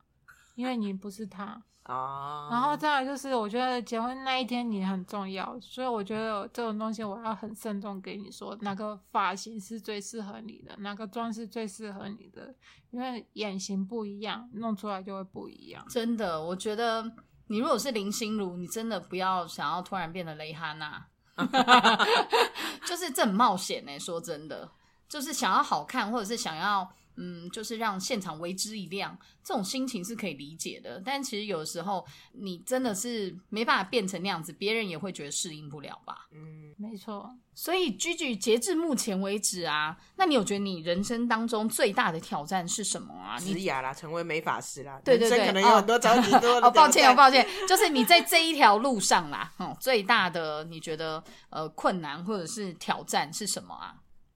[0.55, 1.61] 因为你不是他。
[1.91, 12.53] 啊，然后再来就是，我觉得结婚那一天你很重要，所以我觉得这种东西我要很慎重给你说，哪个发型是最适合你的，哪个妆是最适合你的，
[12.91, 15.85] 因为眼型不一样，弄出来就会不一样。
[15.89, 17.03] 真的，我觉得
[17.47, 21.05] 你如果是林心如，你真的不要想要突然变得蕾哈娜，
[22.87, 24.69] 就是这很冒险呢、说真的，
[25.09, 31.01] 就是想要好看，或者是想要嗯，就是让现场为之一亮，这种心情是可以理解的。
[31.05, 36.27] 但其实有时候你真的是没办法变成那样子，别人也会觉得适应不了吧。
[36.31, 43.37] 嗯，没错，所以居居截至目前为止啊，那你有觉得你人生当中最大的挑战是什么啊？
[43.39, 53.95] 你职涯啦，成为美法师啦，对对对人生可能有很多着急多的 哦，抱歉哦，抱歉，就是你在这一条路上啦，嗯，最大的你觉得呃困难或者是挑战是什么啊？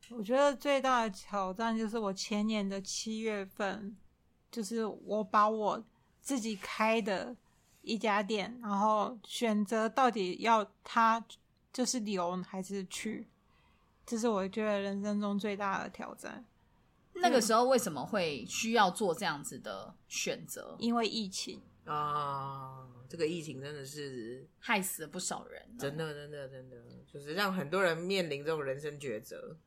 [0.09, 3.95] 我觉得最大的挑战就是我前年的七月份，
[4.51, 5.83] 就是我把我
[6.21, 7.35] 自己开的
[7.81, 11.25] 一家店，然后选择到底要它
[11.73, 13.27] 就是留还是去，
[14.05, 16.45] 这是我觉得人生中最大的挑战。
[17.15, 20.75] 那个时候为什么会需要做这样子的选择？
[20.79, 26.75] 因为疫情，啊，这个疫情真的是害死了不少人，真的，真的，真的，
[27.11, 29.57] 就是让很多人面临这种人生抉择。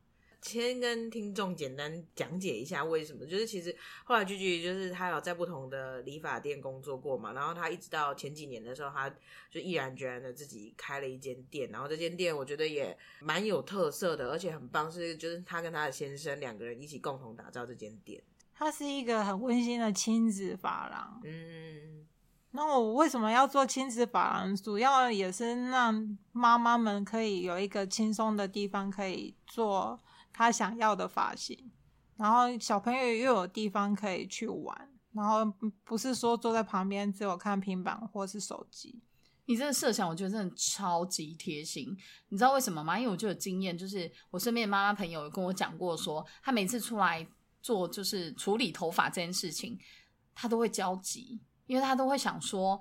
[0.41, 3.75] 先跟听众简单讲解一下为什么，就是其实
[4.05, 9.09] 后来居居就是他有在不同的理发店工作过嘛，然后他一直到前几年的时候，他
[9.51, 18.21] 就毅然决然的自己开了一间店，然后这间店我觉得也蛮有特色的，而且很棒，是就是他跟他的先生两个人一起共同打造这间店。
[18.53, 21.21] 它是一个很温馨的亲子发廊。
[21.23, 22.05] 嗯，
[22.51, 24.53] 那我为什么要做亲子发廊？
[24.55, 29.97] 主要也是让妈妈们可以有一个轻松的地方，可以做
[30.39, 31.69] 他想要的发型，
[32.15, 35.45] 然后小朋友又有地方可以去玩，然后
[35.83, 39.01] 不是说坐在旁边只有看平板或是手机。
[39.47, 41.93] 你这个设想，我觉得真的超级贴心。
[42.29, 42.97] 你知道为什么吗？
[42.97, 47.27] 因为我就有经验，就是我身边的妈妈朋友有跟我讲过说她每次出来
[47.61, 49.77] 做就是处理头发这件事情，
[50.33, 52.79] 她都会焦急，因为她都会想说。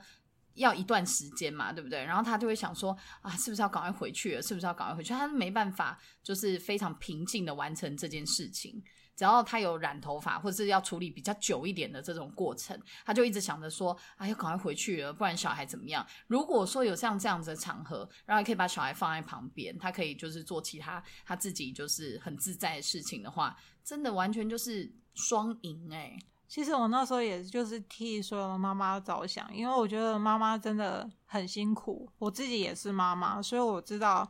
[0.58, 2.04] 要一段时间嘛，对不对？
[2.04, 4.42] 然后他就会想说啊，是不是要赶快回去了？
[4.42, 5.12] 是不是要赶快回去？
[5.12, 8.82] 他没办法，就是非常平静的完成这件事情。
[9.16, 16.06] 只要他有染头发，或者是要处理比较久一点的这种过程，他就一直想着说啊，要赶快回去了，不然小孩怎么样？
[16.28, 26.16] 如果说有像这样子的场合，然后可以把小孩放在旁边，他可以就是做其他他自己就是很自在的事情的话，真的完全就是双赢哎。
[26.48, 34.26] 其实我那时候也就是替所有的妈妈着想，因为我觉得妈妈真的很辛苦，我自己也是妈妈，所以我知道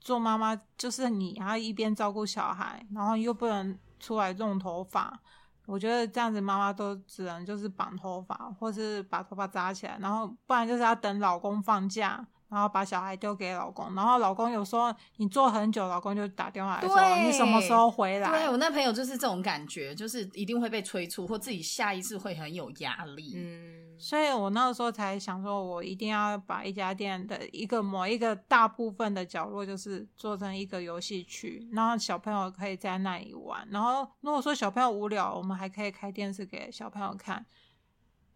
[0.00, 5.18] 做妈妈就是你要一边照顾小孩，然后又不能出来弄头发。
[5.64, 18.30] 我觉得这样子妈妈都只能就是绑头发，或是把头发扎起来，然后不然就是要等老公放假，然后把小孩丢给老公，然后老公有时候你坐很久，老公就打电话来说你什么时候回来？
[18.30, 23.32] 对我那朋友就是这种感觉，就是一定会被催促，或自己下一次会很有压力。
[23.34, 33.66] 嗯，所以我那个时候才想说，我一定要把一家店的一个某一个大部分的角落，就是做成一个游戏区，然后小朋友可以在那里玩。
[33.70, 37.46] 然后如果说小朋友无聊，我们还可以开电视给小朋友看。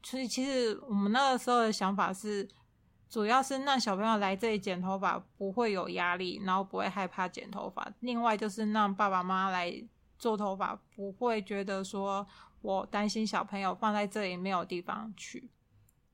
[0.03, 2.49] 所以其实我们那个时候的想法是，
[3.09, 7.93] 主要是让小朋友来这里剪头发不会有压力，然后不会害怕剪头发。
[8.01, 9.73] 另外就是让爸爸妈妈来
[10.19, 12.27] 做头发，不会觉得说
[12.63, 15.49] 我担心小朋友放在这里没有地方去。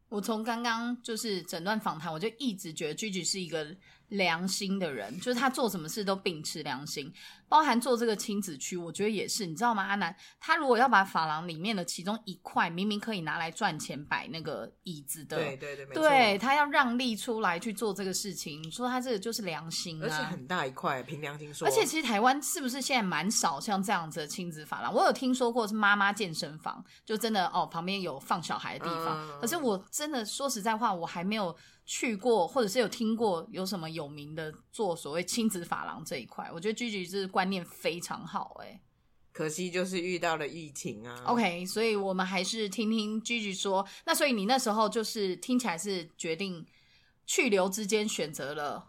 [0.09, 3.75] 我从刚刚就是整段访谈，我就一直觉得 Gigi 是一个
[4.09, 7.11] 良心的人，就是他做什么事都秉持良心，
[7.53, 9.45] 包含做这个亲子区，我觉得也是。
[9.45, 10.17] 你知道吗，阿南？
[10.41, 24.91] 他如果要把发廊里面的其中一块明明可以拿来赚钱摆那个椅子的，对对对，对他要让利出来去做这个事情，你说他这个就是良心啊，而且很大一块，凭良心说，而且其实台湾是不是现在蛮少像这样子的亲子发廊？
[24.95, 29.29] 我有听说过是妈妈健身房，就真的哦旁边有放小孩的地方。
[29.29, 36.51] 嗯可是我真的说实在话，我还没有去过，或者是有听过有什么有名的做所谓亲子法廊这一块。
[36.53, 38.81] 我觉得居居是观念非常好、欸，
[39.31, 41.23] 可惜就是遇到了疫情啊。
[41.27, 43.87] OK，所以我们还是听听 Gigi 说。
[44.05, 46.67] 那所以你那时候就是听起来是决定
[47.25, 48.89] 去留之间选择了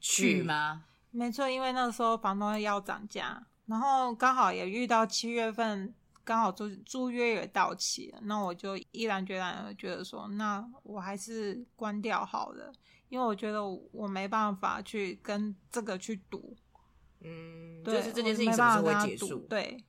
[0.00, 0.84] 去去吗？
[1.10, 12.72] 没错，因为那时候房东要涨价，然后刚好也遇到七月份，刚好租租约也到期了，那我就毅然决然的觉得说，那我还是关掉好了，
[13.12, 16.56] 因为我觉得我没办法去跟这个去赌，
[17.20, 19.40] 嗯，对，就是这件事情什么时候会结束？
[19.40, 19.84] 对，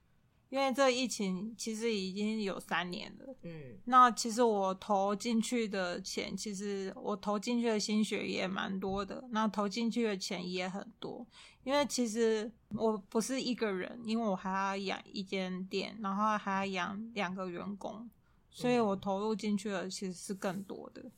[0.49, 3.33] 因为这疫情其实已经有三年了。
[3.43, 11.25] 嗯，那其实我投进去的钱，其实我投进去的心血也蛮多的，那投进去的钱也很多。
[11.63, 18.09] 因为其实我不是一个人，因为我还要养一间店，然后还要养两个员工，
[18.49, 21.09] 所以我投入进去的其实是更多的。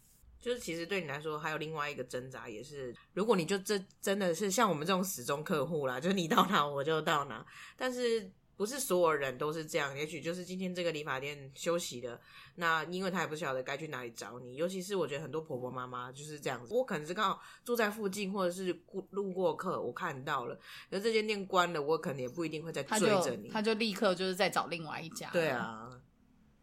[0.46, 7.44] 就是其实对你来说，还有另外一个挣扎，也是如果你就这真的是像我们这种死忠客户啦，就是你到哪我就到哪，
[7.76, 12.22] 但是不是所有人都是这样，也许就是今天这个理发店休息了，
[12.58, 20.56] 那因为他也不晓得该去哪里找你，尤其是我觉得很多婆婆妈妈就是这样子，我可能是刚好住在附近，或者是路路过客，我看到了，
[20.92, 25.28] 可是这间店关了，我可能也不一定会再追着你，他就立刻就是在找另外一家。
[25.32, 25.90] 对，啊，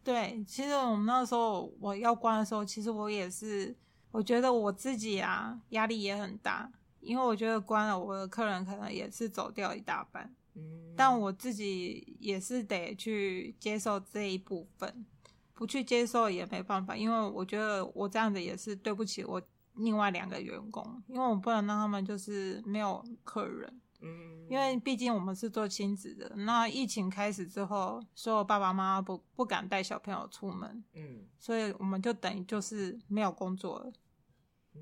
[0.03, 3.75] 对，其实我们那时候我要关的时候，其实我也是，
[4.11, 10.35] 我觉得我自己啊压力也很大，因为我觉得关了，我的客人可能也是走掉一大半。
[10.55, 15.05] 嗯，但我自己也是得去接受这一部分，
[15.53, 19.41] 不去接受也没办法，因为我觉得我这样子也是对不起我
[19.75, 26.35] 另外两个员工，因为我不能让他们就是没有客人，嗯，因为毕竟我们是做亲子的。
[26.35, 33.91] 那疫情开始之后，所有爸爸妈妈不不敢带小朋友出门，嗯，所以我们就等于就是没有工作了，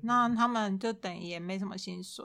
[0.02, 2.24] 那他们就等于也没什么薪水，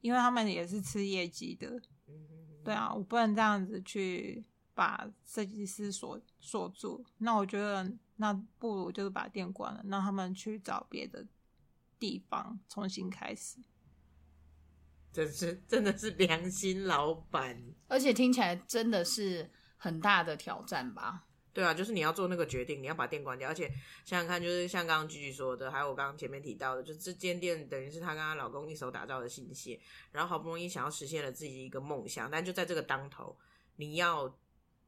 [0.00, 1.80] 因为他们也是吃业绩的。
[2.06, 2.28] 嗯
[2.62, 4.44] 对啊，我不能这样子去
[4.74, 7.06] 把设计师锁锁住。
[7.18, 11.24] 那我觉得，那不如就是把店关了，让他们去找别的
[11.96, 13.60] 地方重新开始。
[15.16, 17.58] 真是 真的是良心老板。
[17.88, 21.24] 而且听起来真的是很大的挑战吧？
[21.54, 23.66] 对啊，就是你要做那个决定，你要把店关掉，而且
[24.04, 29.80] 想想看，就是像刚刚菊菊说的，还有我刚刚前面提到的，就这间店等于是她跟她老公一手打造的新血，
[30.12, 33.34] 然后好不容易想要实现了自己一个梦想，但就在这个当头，
[33.76, 34.38] 你要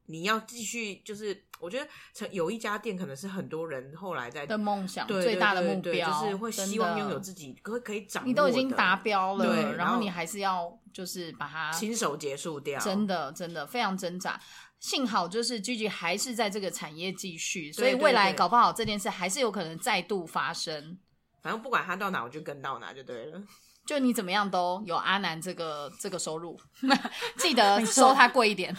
[0.09, 14.41] 你要继续，就是我觉得成有一家店可能是很多人后来在的梦想对最大的目标，就是会希望拥有自己可可以掌握，你都已经达标了，对然然后后你还是要就是把它亲手结束掉，真的真的非常挣扎。
[14.79, 20.97] 幸好就是 Gigi 还是在这个产业继续，所以未来搞不好这件事还是有可能再度发生。
[21.41, 23.41] 反正不管他到哪，我就跟到哪就对了。
[23.89, 26.55] 就你怎么样都有阿南这个这个收入，
[27.37, 28.71] 记得收他贵一点。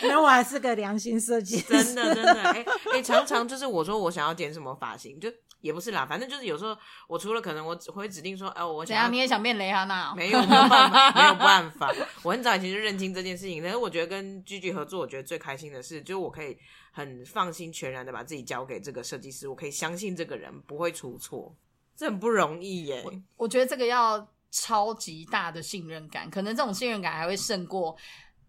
[0.00, 6.74] 因为我还是个良心设计师，真的真的，哎、哎、常常就是我说我想要剪什么发型，就也不是啦，反正就是有时候
[7.06, 9.02] 我除了可能我只会指定说，哦、我怎样？
[9.02, 10.14] 想要你也想变雷哈娜哦？
[10.16, 11.94] 没有没有办法，没有 办法。
[12.22, 16.56] 我很早以前就认清这件事情，但是我觉得跟 G G 合作，我觉得最开心的是，就是我可以
[16.92, 21.54] 很放心全然的把自己交给这个设计师，我可以相信这个人不会出错，
[21.96, 23.04] 这很不容易耶。
[23.36, 27.96] 我觉得这个要超级大的信任感，可能这种信任感还会胜过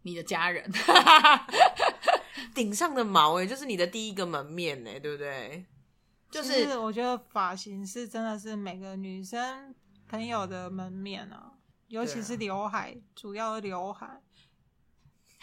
[0.01, 0.71] 你的家人。
[2.53, 5.65] 顶上的毛哎，就是你的第一个门面哎，对不对？
[6.29, 9.73] 就是我觉得发型是真的是每个女生
[10.07, 11.53] 朋友的门面啊，
[11.87, 14.21] 尤其是刘海，主要的刘海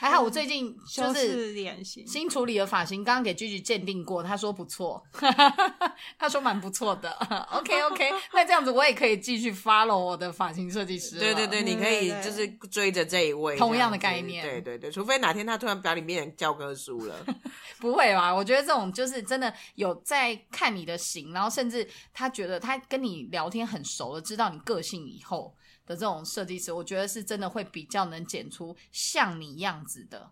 [0.00, 2.06] 还好我最近就是脸型。
[2.06, 5.02] 新处理的发型，刚刚给 Gigi 鉴定过，他说不错，
[6.18, 7.10] 他说蛮不错的。
[7.52, 11.20] OK OK， 那这样子我也可以继续 follow 我的发型设计师了。
[11.20, 17.14] 对对对，你可以就是追着这一位同样的概念对对对，除非哪天他突然把你变成教科书了，
[17.78, 18.34] 不会吧？
[18.34, 25.54] 我觉得这种就是真的有在看你的型，然后甚至他觉得他跟你聊天很熟了，知道你个性以后
[25.90, 30.30] 的这种设计师，我觉得是真的会比较能剪出像你样子的。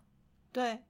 [0.53, 0.83] 对，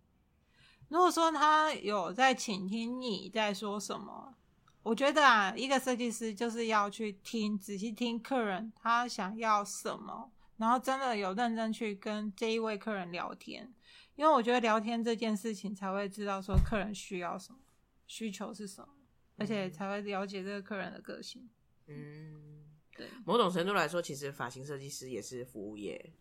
[0.89, 4.35] 如果说他有在倾听你在说什么，
[4.83, 13.73] 我觉得啊，一个设计师就是要去听，仔细听客人他想要什么，然后真的有认真去跟这一位客人聊天，
[14.15, 17.57] 因为我觉得聊天这件事情才会知道说客人需要什么，
[18.05, 18.89] 需求是什么，
[19.37, 21.49] 而且才会了解这个客人的个性。
[21.87, 22.68] 嗯，
[22.99, 26.11] 对，某种程度来说，其实发型设计师也是服务业，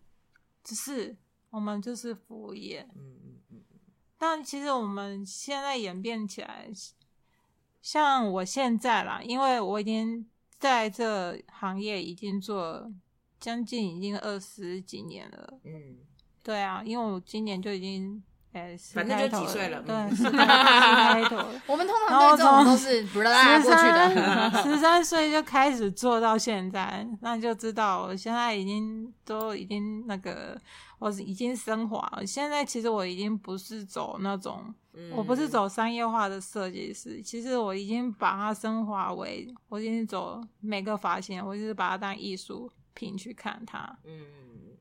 [0.63, 1.17] 只是
[1.51, 3.63] 我们就是服务业，嗯嗯嗯，
[4.17, 6.71] 但其实我们现在演变起来，
[7.83, 10.25] 像我现在啦，因为我已经
[10.57, 12.93] 在这行业已经做
[13.41, 15.61] 将近已经二十几年了。
[15.65, 15.99] 嗯，
[16.45, 18.23] 对啊，因为我今年就已经
[18.95, 21.37] 反正就几岁了对，嗯十开十开头。
[21.67, 24.63] 我们通然后常对这种从都是不拉过去的。
[24.63, 30.61] 十三岁就开始做到现在，那就知道我现在已经都已经那个，
[30.99, 32.27] 我已经升华了。
[32.27, 43.97] 现在其实我已经不是走那种，嗯我不是走商业化的设计师，其实我已经把它升华为，我已经走每个发型，我就是把它当艺术品去看它。
[44.05, 44.23] 嗯，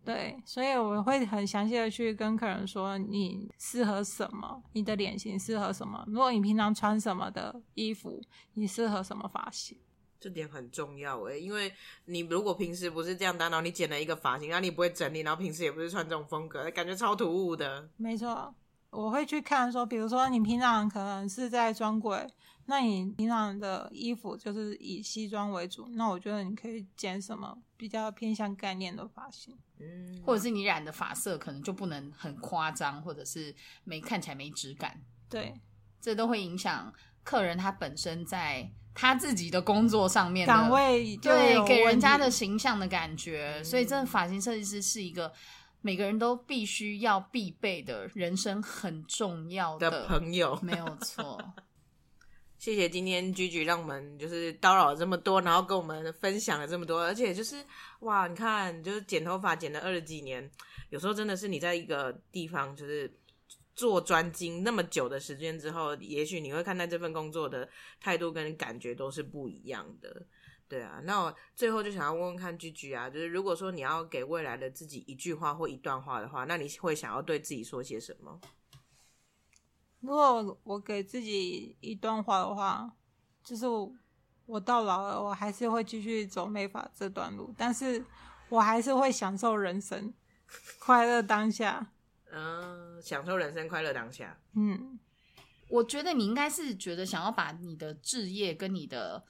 [0.08, 6.02] 对，所以我会很详细的去跟客人说你适合什么，你的脸型适合什么。
[6.08, 8.22] 如果你平常穿什么的衣服，
[8.54, 9.78] 你适合什么发型？
[10.18, 11.74] 这点很重要诶，因为
[12.06, 17.90] 你如果平时不是这样搭，然后你剪了一个发型，然后你不会整理，然后平时也不是穿这种风格，感觉超突兀的。
[17.98, 18.56] 没错，
[18.90, 22.26] 我会去看说，比如说你平常可能是在专柜，
[22.70, 29.58] 那你平常的衣服就是以西装为主，那我觉得你可以剪什么比较偏向概念的发型。
[29.80, 35.00] 嗯，或者是你染的发色可能就不能很夸张，或者是没看起来没质感，
[35.30, 35.54] 对，
[36.02, 36.92] 这都会影响
[37.24, 43.64] 客人他本身在他自己的工作上面岗位对给人家的形象的感觉。
[43.64, 45.32] 所以，真的发型设计师是一个
[45.82, 51.40] 每个人都必须要必备的人生很重要的朋友，没有错。
[52.58, 57.64] 谢谢今天居居让我们就是叨扰了这么多，然后跟我们分享了这么多，而且就是
[58.00, 60.50] 哇，你看，就是剪头发剪了二十几年，
[60.90, 63.12] 有时候真的是你在一个地方就是
[63.76, 67.70] 做专精那么久的时间之后，也许你会看待这份工作的
[68.02, 70.26] 态度跟感觉都是不一样的。
[70.68, 78.42] 对啊，那我最后就想要问问看居居啊，就是如果说你要给未来的自己一句话或一段话的话，那你会想要对自己说些什么？
[80.08, 82.90] 如果我给自己一段话的话，
[83.44, 83.94] 就是我
[84.46, 88.02] 我到老了，我还是会继续走美发这段路，但是
[88.48, 90.14] 我还是会享受人生，
[90.80, 91.92] 快乐当下。
[92.32, 94.40] 嗯、享受人生，快乐当下。
[94.54, 94.98] 嗯，
[95.68, 99.22] 我觉得你应该是觉得想要把你的置业跟你的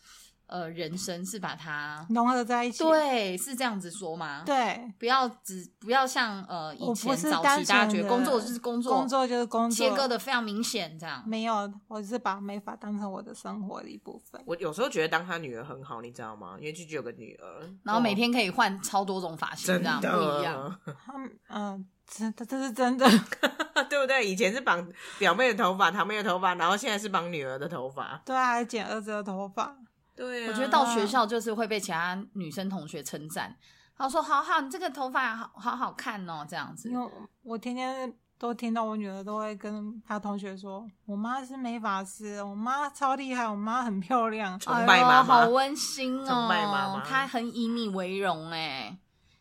[0.48, 2.84] 呃人生是把它融合在一起。
[2.84, 11.24] 对，是这样子说吗？，对，不要只不要像呃以前是大家觉得工作就是工作，工作就是工作，切割的非常明显，这样。
[11.26, 14.41] 没有，我是把美发当成我的生活的一部分。
[14.45, 16.56] 我有时候觉得当他女儿很好，你知道吗？
[16.60, 20.08] 因为居居有个女儿，然后每哦天可以换超多种发型，这样不
[20.39, 20.80] 一样。
[21.50, 23.06] 嗯、真的，这是真的。
[23.89, 24.28] 对不对？
[24.28, 24.86] 以前是绑
[25.20, 28.20] 表妹的头发、堂妹的头发，然后现在是绑女儿的头发。
[28.26, 29.76] 对啊，还剪儿子的头发。
[30.18, 33.55] 对啊，我觉得到学校就是会被其他女生同学称赞，
[33.95, 36.89] 然后说好好，你这个头发好好好看哦，这样子。
[36.89, 37.11] 因为
[37.43, 44.59] 我天天都听到我女儿都会跟她同学说，我妈是美发师，我妈超厉害，我妈很漂亮。
[44.59, 46.26] 崇拜妈妈好温馨哦！
[46.28, 48.97] 崇拜妈妈她很以你为荣哎。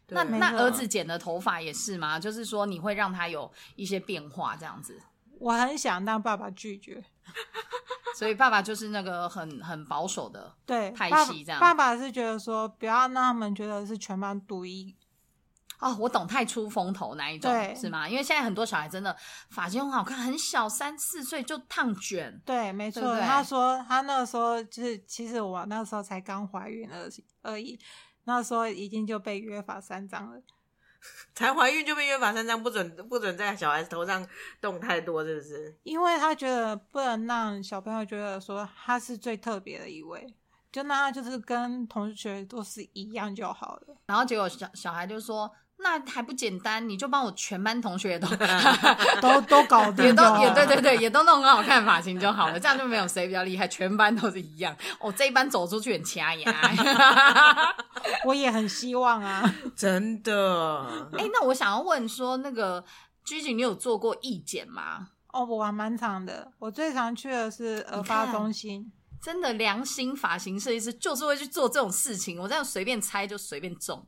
[0.09, 2.16] 那那儿子剪的头发也是吗？
[2.20, 5.03] 就是说你会让他有一些变化这样子，
[5.41, 7.03] 我很想让爸爸拒绝，
[8.17, 14.97] 所以爸爸就是那个很很保守的，对，派爸系这样爸爸是觉得说，不要让他们觉得是全班独一。
[15.79, 18.09] 哦，我懂太出风头那一种对是吗？
[18.09, 19.14] 因为现在很多小孩真的
[19.51, 23.03] 发型很好看，很小三四岁就烫卷，对，没错。
[23.03, 27.79] 不对他说他那个时候就是，其实我那时候才刚怀孕而已而已，
[28.25, 30.41] 那时候已经就被约法三章了。
[31.35, 34.27] 才怀孕就被约法三章，不准不准在小孩子头上
[34.61, 35.77] 动太多，是不是？
[35.83, 40.27] 因为他觉得不能让小朋友觉得说他是最特别的一位，
[40.73, 43.97] 就那他就是跟同学都是一样就好了。
[44.07, 48.27] 然后结果小小孩就说：“那还不简单，你就帮我全班同学都
[49.20, 54.74] 都都搞 定也都也对对对，也都弄很好看的发型就好了，这样就没有谁比较厉害，全班都是一样。
[54.99, 56.55] 哦，这一班走出去很掐牙。
[58.24, 59.55] 我也很希望啊。
[59.77, 60.87] 真的，
[61.18, 62.83] 哎、那我想要问说，那个
[63.24, 65.09] 居居，你有做过义检吗？
[65.33, 68.91] 哦，我还蛮长的，我最常去的是额发中心。
[69.22, 74.07] 真的良心发型设计师就是会去做这种事情，我这样随便猜就随便中。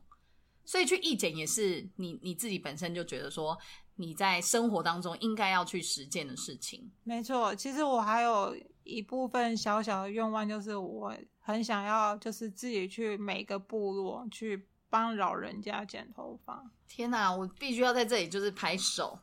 [0.69, 3.57] 所以去义检也是你你自己本身就觉得说
[3.95, 6.91] 你在生活当中应该要去实践的事情。
[7.03, 16.63] 没错，其实我还有一部分小小的愿望，就是我很想要，就是自己去每个部落去帮老人家剪头发。
[16.87, 19.17] 天哪，我必须要在这里就是拍手。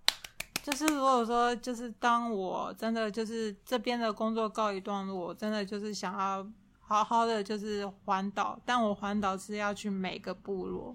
[0.65, 6.45] 就是如果说，就是当我真的就是这边的工作告一段落，我真的就是想要
[6.81, 10.93] 好好的就是环岛，但我环岛是要去每个部落，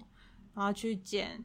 [0.54, 1.44] 然后去剪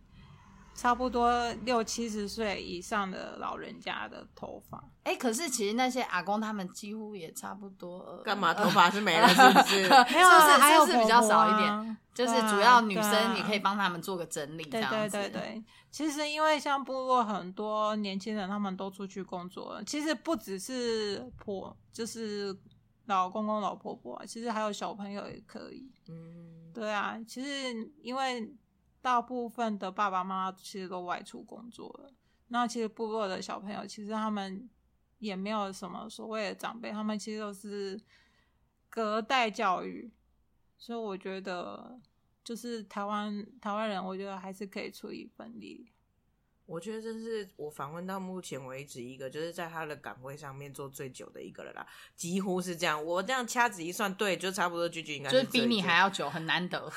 [0.76, 4.84] 差不多六七十岁以上的老人家的头发。
[5.04, 8.00] 哎、可是其实那些阿公他们几乎也差不多。
[8.00, 9.82] 呃干嘛头发是没了，是不是？
[10.14, 15.18] 没有啊，是不是还有是不是比较少一点啊就是主要女生，你可以帮他们做个整理，这对对样子。
[15.18, 19.84] 对对，其实因为像部落很多年轻人，他们都出去工作了。
[19.84, 22.58] 其实不只是婆，就是
[23.06, 25.92] 老公公、老婆婆啊，其实还有小朋友也可以。
[26.10, 28.52] 嗯，对啊，其实因为
[29.08, 32.12] 大部分的爸爸妈妈其实都外出工作了，
[32.50, 34.70] 那其实部落的小朋友，其实他们
[35.20, 37.98] 也没有什么所谓的长辈，他们其实都是
[38.90, 40.12] 隔代教育，
[40.78, 41.98] 所以我觉得
[42.44, 45.90] 就是台湾台湾人，我觉得还是可以出一份力。
[46.68, 53.04] 我觉得这是我访问到目前为止一个，就是在他的岗位上面做最久的一个了啦，几乎是这样。
[53.04, 56.92] 我这样掐指一算，对，就差不多，句句应该就是比你还要久，很难得。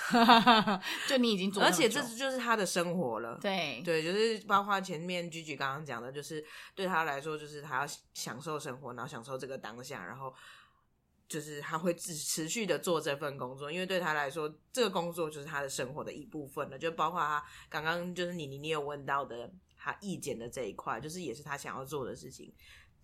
[1.09, 3.39] 就你已经做而且这就是他的生活了。
[3.41, 6.45] 对对，就是包括前面居居刚刚讲的，就是
[6.75, 10.35] 对他来说，就是他要享受生活，然后享受这个当下，然后
[11.31, 16.77] 就是他会持持续的做这份工作，因为对他来说，这个工作就是他的生活的一部分了。
[16.77, 22.53] 就包括他刚刚就是你你你有问到的，他意见的这一块，就是也是他想要做的事情，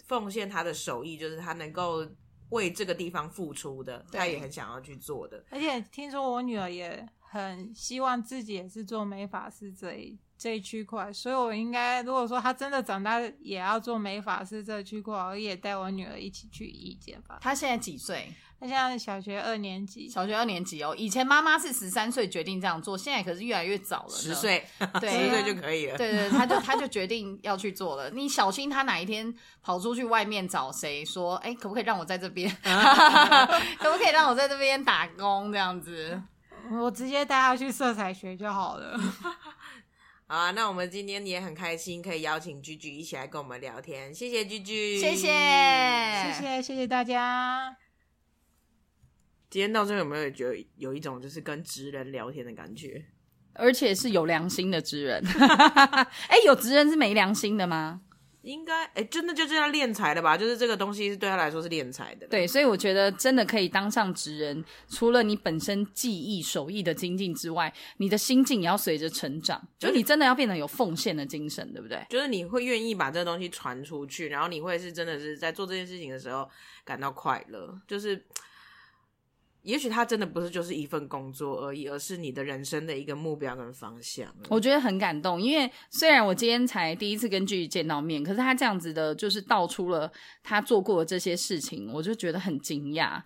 [0.07, 2.05] 奉献他的手艺，就是他能够
[2.51, 5.45] 为这个地方付出的，他也很想要去做的。
[5.49, 17.39] 而且听说我女儿也很希望自己也是做美发师这一这一区块，所以我应该如果说他真的长大也要做美发师这一区块，我也带我女儿一起去意见吧。
[17.41, 18.33] 他现在几岁？
[18.59, 20.95] 他现在小学二年级，小学二年级哦。
[20.97, 24.09] 以前妈妈是十三岁决定这样做，现在可是越来越早了。
[24.11, 24.67] 十岁，
[24.99, 25.99] 对 十岁就可以了。
[25.99, 28.09] 对对，他就他就决定要去做了。
[28.11, 32.49] 你小心他哪一天跑出去外面找谁说，哎，可不可以让我在这边？
[33.79, 36.23] 可不可以让我在这边打工这样子？
[36.73, 38.99] 我直接带他去色彩学就好了。
[40.29, 46.33] 好啊，那我们今天也很开心，可以邀请居居一起来跟我们聊天，谢谢居居，谢谢，谢。
[46.33, 47.77] 谢谢谢大家。
[49.49, 53.05] 今天到最后有没有觉得有一种就是跟职人聊天的感觉？
[53.53, 55.25] 而且是有良心的职人。
[56.29, 58.01] 哎，有职人是没良心的吗？
[58.47, 60.37] 应该，哎、真的就这样练财的吧？
[60.37, 72.01] 就是这个东西是对他来说是练财的。，对，所以我觉得真的可以当上职人，除了你本身技艺手艺的精进之外，你的心境也要随着成长，就你真的要变得有奉献的精神，对不对？
[72.09, 76.49] 就是你会愿意把这个东西传出去，然后你会是真的是在做这件事情的时候
[76.85, 78.25] 感到快乐，就是。
[79.67, 84.33] 也许它真的不是就是一份工作而已，而是你的人生的一个目标跟方向。
[84.49, 90.11] 我觉得很感动，因为虽然我今天才第一次跟剧见到面，可是他这样子的，就是道出了
[90.45, 93.21] 他做过的这些事情，我就觉得很惊讶。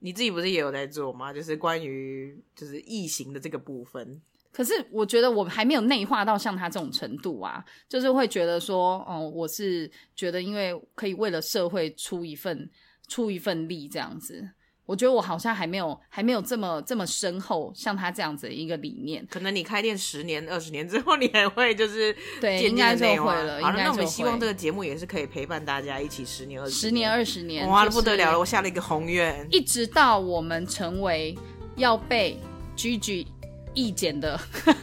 [0.00, 1.32] 你自己不是也有在做吗？
[1.32, 4.20] 就是关于就是异形的这个部分。
[4.50, 12.68] 可是我觉得我还没有内化到像他这种程度啊，就是会觉得说，哦，我是觉得因为可以为了社会出一份
[13.06, 14.50] 出一份力这样子。
[14.88, 19.22] 我觉得我好像还没有还没有这么这么深厚，像他这样子的一个理念。
[19.30, 28.38] 可能你开店十年、二十年之后，你还会就是对渐应该就会了好那我们希望会这个节目也是可以陪伴大家一起十年、二十十年、二十年，哇，就是不得了了！
[28.38, 29.46] 我下了一个宏愿。
[29.50, 31.36] 一直到我们成为
[31.76, 32.40] 要被
[32.74, 33.26] 居居
[33.74, 34.40] 意见的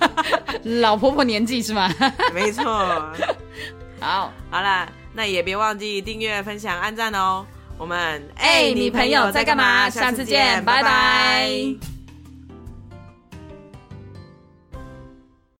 [0.82, 1.92] 老婆婆年纪是吗？
[2.32, 2.64] 没错。
[4.00, 7.44] 好，好啦，那也别忘记订阅、分享、按赞哦。
[7.78, 9.90] 我们哎、你朋友在干嘛？
[9.90, 11.95] 下次见，拜拜